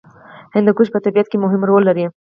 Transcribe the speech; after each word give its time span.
هندوکش 0.55 0.87
په 0.91 0.99
طبیعت 1.05 1.27
کې 1.29 1.37
مهم 1.43 1.61
رول 1.69 1.83
لري. 1.89 2.05